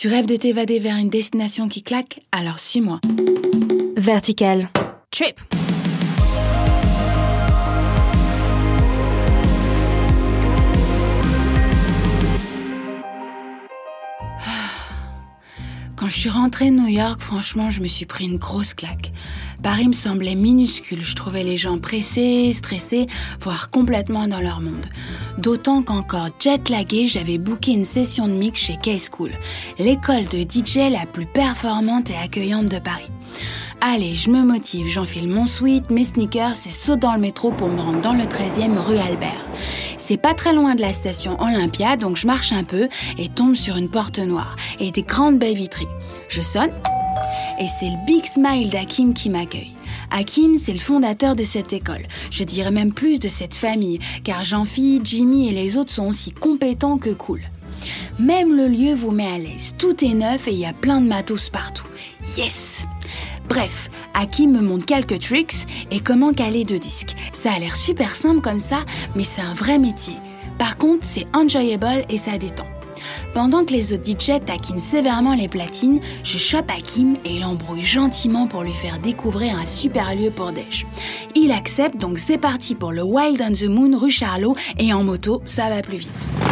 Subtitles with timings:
[0.00, 3.00] Tu rêves de t'évader vers une destination qui claque Alors suis-moi.
[3.98, 4.70] Vertical.
[5.10, 5.38] Trip.
[16.10, 19.12] Je suis rentrée de New York, franchement, je me suis pris une grosse claque.
[19.62, 21.02] Paris me semblait minuscule.
[21.02, 23.06] Je trouvais les gens pressés, stressés,
[23.40, 24.86] voire complètement dans leur monde.
[25.38, 29.30] D'autant qu'encore jet lagué, j'avais booké une session de mix chez K-School,
[29.78, 33.10] l'école de DJ la plus performante et accueillante de Paris.
[33.80, 37.68] Allez, je me motive, j'enfile mon sweat, mes sneakers et saute dans le métro pour
[37.68, 39.44] me rendre dans le 13e rue Albert.
[40.00, 43.54] C'est pas très loin de la station Olympia, donc je marche un peu et tombe
[43.54, 45.86] sur une porte noire et des grandes baies vitrées.
[46.30, 46.70] Je sonne
[47.60, 49.74] et c'est le big smile d'Hakim qui m'accueille.
[50.10, 52.06] Hakim, c'est le fondateur de cette école.
[52.30, 56.32] Je dirais même plus de cette famille, car Jean-Phi, Jimmy et les autres sont aussi
[56.32, 57.42] compétents que cool.
[58.18, 59.74] Même le lieu vous met à l'aise.
[59.76, 61.86] Tout est neuf et il y a plein de matos partout.
[62.38, 62.86] Yes!
[63.50, 67.16] Bref, Hakim me montre quelques tricks et comment caler deux disques.
[67.32, 70.14] Ça a l'air super simple comme ça, mais c'est un vrai métier.
[70.58, 72.66] Par contre, c'est enjoyable et ça détend.
[73.34, 78.46] Pendant que les autres DJ taquinent sévèrement les platines, je chope Hakim et l'embrouille gentiment
[78.46, 80.86] pour lui faire découvrir un super lieu pour Dej.
[81.34, 85.04] Il accepte, donc c'est parti pour le Wild on the Moon rue Charlot et en
[85.04, 86.49] moto, ça va plus vite.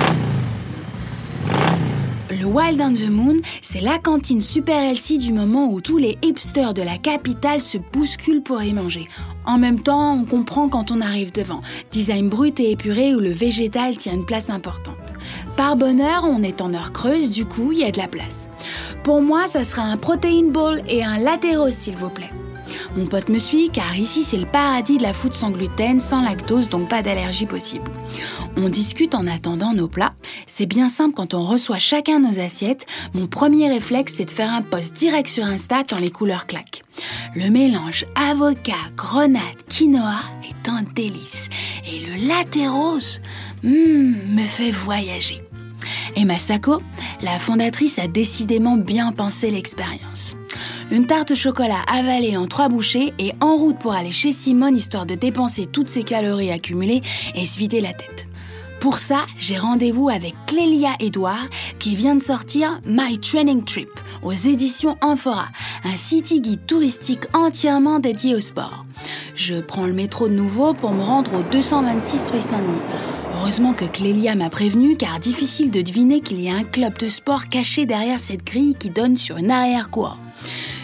[2.30, 6.18] Le Wild on the Moon, c'est la cantine super healthy du moment où tous les
[6.22, 9.08] hipsters de la capitale se bousculent pour y manger.
[9.46, 11.62] En même temps, on comprend quand on arrive devant.
[11.90, 15.14] Design brut et épuré où le végétal tient une place importante.
[15.56, 18.50] Par bonheur, on est en heure creuse, du coup, il y a de la place.
[19.04, 22.30] Pour moi, ça sera un protein bowl et un latéros, s'il vous plaît.
[22.94, 26.22] Mon pote me suit car ici c'est le paradis de la food sans gluten, sans
[26.22, 27.90] lactose, donc pas d'allergie possible.
[28.56, 30.07] On discute en attendant nos plats.
[30.46, 32.86] C'est bien simple quand on reçoit chacun nos assiettes.
[33.14, 36.82] Mon premier réflexe c'est de faire un post direct sur Insta quand les couleurs claquent.
[37.34, 41.48] Le mélange avocat, grenade, quinoa est un délice.
[41.86, 43.20] Et le latte rose
[43.62, 45.42] hmm, me fait voyager.
[46.16, 46.82] Et Masako,
[47.22, 50.36] la fondatrice, a décidément bien pensé l'expérience.
[50.90, 55.06] Une tarte chocolat avalée en trois bouchées et en route pour aller chez Simone histoire
[55.06, 57.02] de dépenser toutes ces calories accumulées
[57.34, 58.27] et se vider la tête.
[58.80, 61.46] Pour ça, j'ai rendez-vous avec Clélia Edouard
[61.80, 63.90] qui vient de sortir My Training Trip
[64.22, 65.48] aux éditions Amphora,
[65.84, 68.84] un city guide touristique entièrement dédié au sport.
[69.34, 72.78] Je prends le métro de nouveau pour me rendre au 226 rue Saint-Denis.
[73.36, 77.08] Heureusement que Clélia m'a prévenu car difficile de deviner qu'il y a un club de
[77.08, 80.18] sport caché derrière cette grille qui donne sur une arrière-cour.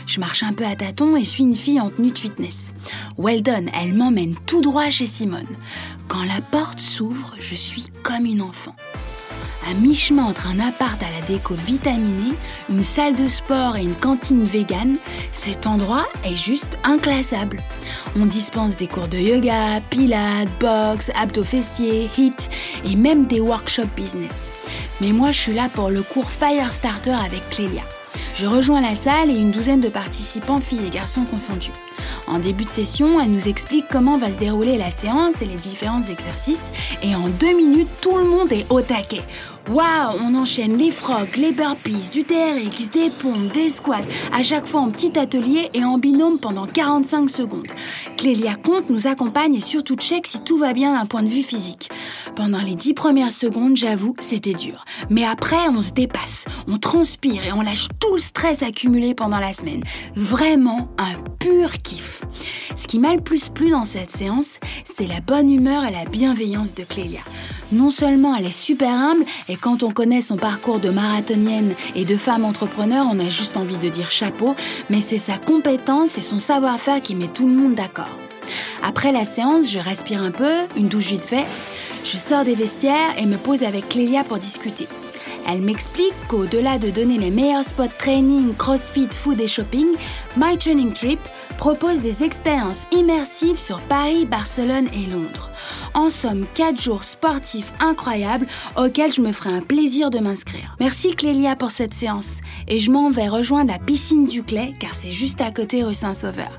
[0.07, 2.75] Je marche un peu à tâtons et suis une fille en tenue de fitness.
[3.19, 5.47] Weldon, elle m'emmène tout droit chez Simone.
[6.09, 8.75] Quand la porte s'ouvre, je suis comme une enfant.
[9.67, 12.35] À mi-chemin entre un appart à la déco vitaminée,
[12.69, 14.99] une salle de sport et une cantine végane,
[15.33, 17.63] cet endroit est juste inclassable.
[18.15, 22.51] On dispense des cours de yoga, pilates, boxe, abdos fessiers, hit
[22.85, 24.53] et même des workshops business.
[25.01, 27.85] Mais moi, je suis là pour le cours Firestarter avec Clélia.
[28.35, 31.73] Je rejoins la salle et une douzaine de participants, filles et garçons confondus.
[32.27, 35.57] En début de session, elle nous explique comment va se dérouler la séance et les
[35.57, 36.73] différents exercices.
[37.03, 39.23] Et en deux minutes, tout le monde est au taquet.
[39.71, 44.67] Waouh, on enchaîne les frogs, les burpees, du TRX, des pompes, des squats, à chaque
[44.67, 47.67] fois en petit atelier et en binôme pendant 45 secondes.
[48.19, 51.43] Clélia Comte nous accompagne et surtout check si tout va bien d'un point de vue
[51.43, 51.89] physique.
[52.37, 54.85] Pendant les dix premières secondes, j'avoue, c'était dur.
[55.09, 59.39] Mais après, on se dépasse, on transpire et on lâche tout le stress accumulé pendant
[59.39, 59.83] la semaine.
[60.15, 62.23] Vraiment un pur kiff.
[62.77, 66.05] Ce qui m'a le plus plu dans cette séance, c'est la bonne humeur et la
[66.05, 67.21] bienveillance de Clélia.
[67.73, 72.05] Non seulement elle est super humble, et quand on connaît son parcours de marathonienne et
[72.05, 74.55] de femme entrepreneur, on a juste envie de dire chapeau,
[74.91, 78.19] mais c'est sa compétence et son savoir-faire qui met tout le monde d'accord.
[78.83, 81.47] Après la séance, je respire un peu, une douche vite fait,
[82.05, 84.87] je sors des vestiaires et me pose avec Clélia pour discuter.
[85.47, 89.89] Elle m'explique qu'au-delà de donner les meilleurs spots training, crossfit, food et shopping,
[90.37, 91.21] My Training Trip
[91.59, 95.51] propose des expériences immersives sur Paris, Barcelone et Londres.
[95.95, 98.47] En somme, 4 jours sportifs incroyables
[98.77, 100.77] auxquels je me ferai un plaisir de m'inscrire.
[100.81, 104.93] Merci Clélia pour cette séance et je m'en vais rejoindre la piscine du Clé car
[104.93, 106.51] c'est juste à côté rue Saint-Sauveur.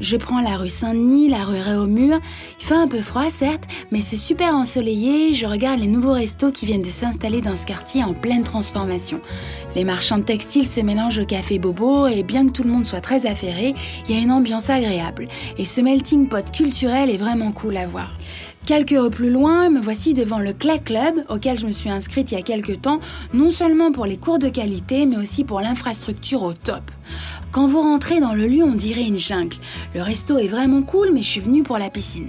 [0.00, 2.20] Je prends la rue Saint-Denis, la rue Réaumur.
[2.60, 5.34] Il fait un peu froid certes, mais c'est super ensoleillé.
[5.34, 9.20] Je regarde les nouveaux restos qui viennent de s'installer dans ce quartier en pleine transformation.
[9.74, 12.84] Les marchands de textiles se mélangent au café Bobo et bien que tout le monde
[12.84, 13.74] soit très affairé,
[14.08, 15.26] il y a une ambiance agréable.
[15.56, 18.12] Et ce melting pot culturel est vraiment cool à voir.
[18.66, 22.32] Quelques heures plus loin, me voici devant le Clay Club, auquel je me suis inscrite
[22.32, 23.00] il y a quelques temps,
[23.32, 26.82] non seulement pour les cours de qualité, mais aussi pour l'infrastructure au top.
[27.50, 29.56] Quand vous rentrez dans le lieu, on dirait une jungle.
[29.94, 32.28] Le resto est vraiment cool, mais je suis venue pour la piscine.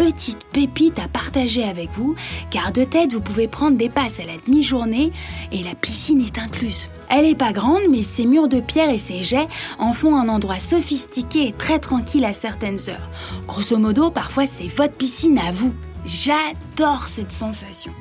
[0.00, 2.14] Petite pépite à partager avec vous,
[2.50, 5.12] car de tête, vous pouvez prendre des passes à la demi-journée
[5.52, 6.88] et la piscine est incluse.
[7.10, 9.46] Elle est pas grande, mais ses murs de pierre et ses jets
[9.78, 13.10] en font un endroit sophistiqué et très tranquille à certaines heures.
[13.46, 15.74] Grosso modo, parfois c'est votre piscine à vous.
[16.06, 17.92] J'adore cette sensation.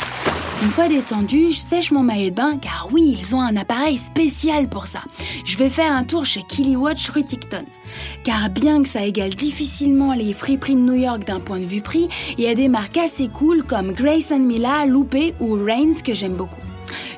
[0.63, 3.97] Une fois détendu, je sèche mon maillot de bain car oui, ils ont un appareil
[3.97, 5.01] spécial pour ça.
[5.43, 7.65] Je vais faire un tour chez Killiwatch Ruticton.
[8.23, 11.81] Car bien que ça égale difficilement les friperies de New York d'un point de vue
[11.81, 12.07] prix,
[12.37, 16.35] il y a des marques assez cool comme Grayson Mila, Loupé ou Reigns que j'aime
[16.35, 16.61] beaucoup.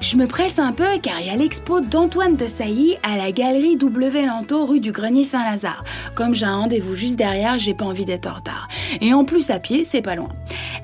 [0.02, 3.32] Je me presse un peu car il y a l'expo d'Antoine de Sailly à la
[3.32, 5.84] galerie W Lanto rue du Grenier Saint-Lazare.
[6.16, 8.68] Comme j'ai un rendez-vous juste derrière, j'ai pas envie d'être en retard.
[9.00, 10.30] Et en plus à pied, c'est pas loin.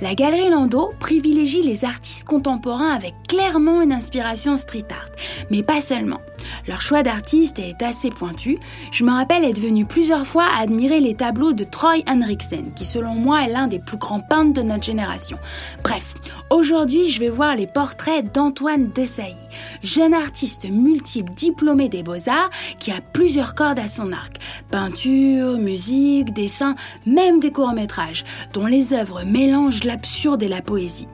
[0.01, 5.09] La galerie Lando privilégie les artistes contemporains avec clairement une inspiration street art,
[5.49, 6.19] mais pas seulement.
[6.67, 8.57] Leur choix d'artistes est assez pointu.
[8.91, 13.13] Je me rappelle être venu plusieurs fois admirer les tableaux de Troy Henriksen, qui selon
[13.13, 15.37] moi est l'un des plus grands peintres de notre génération.
[15.83, 16.13] Bref,
[16.49, 19.35] aujourd'hui je vais voir les portraits d'Antoine Desailly,
[19.83, 22.49] jeune artiste multiple diplômé des beaux-arts
[22.79, 24.37] qui a plusieurs cordes à son arc.
[24.71, 28.23] Peinture, musique, dessin, même des courts-métrages,
[28.53, 31.07] dont les œuvres mélangent l'absurde et la poésie.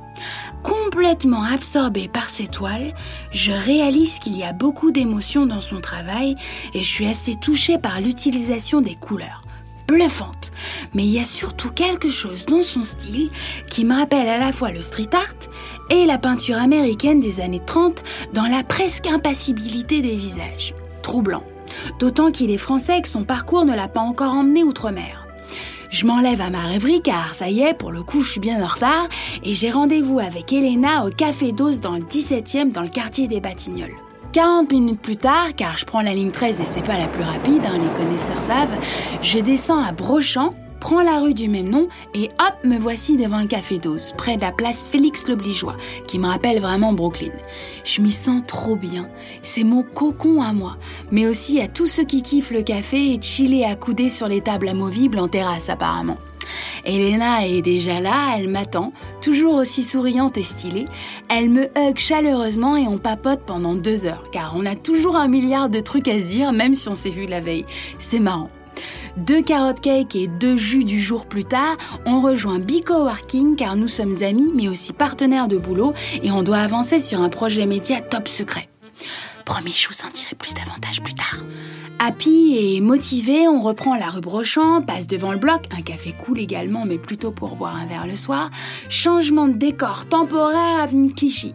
[0.64, 2.94] Complètement absorbé par ses toiles,
[3.32, 6.36] je réalise qu'il y a beaucoup d'émotions dans son travail
[6.74, 9.44] et je suis assez touchée par l'utilisation des couleurs.
[9.88, 10.52] Bluffante.
[10.94, 13.30] Mais il y a surtout quelque chose dans son style
[13.70, 15.50] qui me rappelle à la fois le street art
[15.90, 18.02] et la peinture américaine des années 30
[18.34, 20.74] dans la presque impassibilité des visages.
[21.02, 21.44] Troublant.
[22.00, 25.23] D'autant qu'il est français et que son parcours ne l'a pas encore emmené outre-mer.
[25.94, 28.60] Je m'enlève à ma rêverie car ça y est, pour le coup, je suis bien
[28.64, 29.08] en retard
[29.44, 33.40] et j'ai rendez-vous avec Elena au Café d'Os dans le 17e dans le quartier des
[33.40, 33.94] Batignolles.
[34.32, 37.22] 40 minutes plus tard, car je prends la ligne 13 et c'est pas la plus
[37.22, 38.76] rapide, hein, les connaisseurs savent,
[39.22, 40.50] je descends à Brochant
[40.84, 44.36] prends la rue du même nom et hop, me voici devant le Café d'Ose, près
[44.36, 45.78] de la place Félix l'Obligeois,
[46.08, 47.32] qui me rappelle vraiment Brooklyn.
[47.86, 49.08] Je m'y sens trop bien.
[49.44, 50.76] C'est mon cocon à moi,
[51.10, 54.68] mais aussi à tous ceux qui kiffent le café et chiller accoudés sur les tables
[54.68, 56.18] amovibles en terrasse apparemment.
[56.84, 58.92] Elena est déjà là, elle m'attend,
[59.22, 60.88] toujours aussi souriante et stylée.
[61.30, 65.30] Elle me hug chaleureusement et on papote pendant deux heures, car on a toujours un
[65.30, 67.66] milliard de trucs à se dire, même si on s'est vu la veille.
[68.00, 68.50] C'est marrant.
[69.18, 71.78] Deux carottes cake et deux jus du jour plus tard,
[72.08, 75.94] on rejoint Bico Working car nous sommes amis mais aussi partenaires de boulot
[76.24, 78.70] et on doit avancer sur un projet média top secret.
[79.46, 81.44] Promis, je vous en dirai plus davantage plus tard.
[82.00, 86.40] Happy et motivé, on reprend la rue Brochant, passe devant le bloc, un café cool
[86.40, 88.50] également, mais plutôt pour boire un verre le soir.
[88.90, 91.54] Changement de décor temporaire avenue Clichy.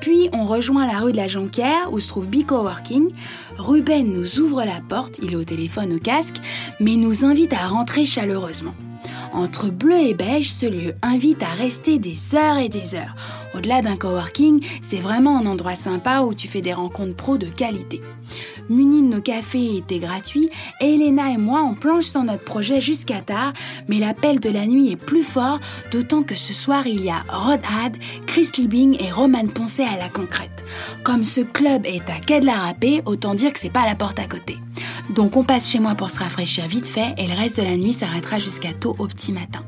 [0.00, 3.10] Puis on rejoint la rue de la Jonquière où se trouve B-Coworking.
[3.58, 6.36] Ruben nous ouvre la porte, il est au téléphone au casque,
[6.80, 8.74] mais nous invite à rentrer chaleureusement.
[9.32, 13.14] Entre bleu et beige, ce lieu invite à rester des heures et des heures.
[13.54, 17.46] Au-delà d'un coworking, c'est vraiment un endroit sympa où tu fais des rencontres pro de
[17.46, 18.00] qualité.
[18.68, 20.50] Munis de nos cafés étaient gratuits,
[20.80, 23.52] Elena et moi on planche sur notre projet jusqu'à tard,
[23.88, 25.58] mais l'appel de la nuit est plus fort,
[25.90, 27.96] d'autant que ce soir il y a Rod Had,
[28.26, 30.64] Chris Liebing et Roman Poncet à la concrète.
[31.02, 33.94] Comme ce club est à quai de la râpée, autant dire que c'est pas la
[33.94, 34.58] porte à côté.
[35.10, 37.76] Donc on passe chez moi pour se rafraîchir vite fait et le reste de la
[37.76, 39.62] nuit s'arrêtera jusqu'à tôt au petit matin.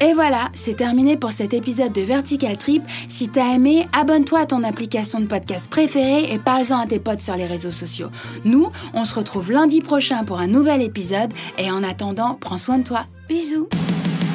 [0.00, 2.82] Et voilà, c'est terminé pour cet épisode de Vertical Trip.
[3.08, 7.20] Si t'as aimé, abonne-toi à ton application de podcast préférée et parle-en à tes potes
[7.20, 8.08] sur les réseaux sociaux.
[8.44, 12.78] Nous, on se retrouve lundi prochain pour un nouvel épisode et en attendant, prends soin
[12.78, 13.06] de toi.
[13.28, 13.68] Bisous.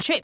[0.01, 0.23] Trip.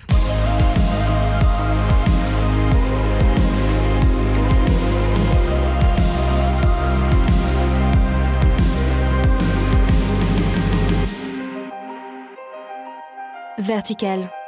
[13.72, 14.40] Vertical.